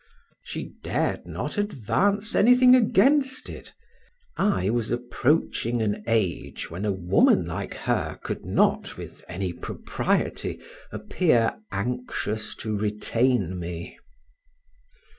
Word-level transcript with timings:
She 0.41 0.73
dared 0.81 1.27
not 1.27 1.59
advance 1.59 2.33
anything 2.33 2.73
against 2.75 3.51
it; 3.51 3.71
I 4.35 4.71
was 4.71 4.89
approaching 4.89 5.79
an 5.79 6.03
age 6.07 6.71
when 6.71 6.85
a 6.85 6.91
woman 6.91 7.45
like 7.45 7.75
her 7.75 8.19
could 8.23 8.43
not, 8.43 8.97
with 8.97 9.23
any 9.27 9.53
propriety, 9.53 10.59
appear 10.91 11.53
anxious 11.71 12.55
to 12.65 12.75
retain 12.75 13.59
me. 13.59 13.99